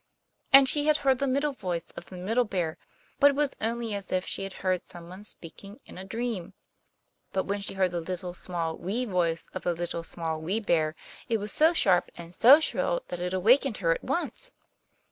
And 0.51 0.67
she 0.67 0.87
had 0.87 0.97
heard 1.05 1.19
the 1.19 1.27
middle 1.27 1.53
voice 1.53 1.91
of 1.91 2.07
the 2.07 2.17
Middle 2.17 2.43
Bear, 2.43 2.75
but 3.19 3.29
it 3.29 3.35
was 3.35 3.51
only 3.61 3.93
as 3.93 4.11
if 4.11 4.25
she 4.25 4.41
had 4.41 4.53
heard 4.65 4.87
someone 4.87 5.23
speaking 5.23 5.79
in 5.85 5.99
a 5.99 6.03
dream. 6.03 6.55
But 7.33 7.43
when 7.43 7.61
she 7.61 7.75
heard 7.75 7.91
the 7.91 8.01
little, 8.01 8.33
small, 8.33 8.75
wee 8.77 9.05
voice 9.05 9.47
of 9.53 9.61
the 9.61 9.75
Little, 9.75 10.01
Small, 10.01 10.41
Wee 10.41 10.59
Bear, 10.59 10.95
it 11.29 11.37
was 11.37 11.51
so 11.51 11.73
sharp, 11.75 12.09
and 12.17 12.33
so 12.33 12.59
shrill, 12.59 13.03
that 13.09 13.19
it 13.19 13.31
awakened 13.35 13.77
her 13.77 13.91
at 13.93 14.03
once. 14.03 14.51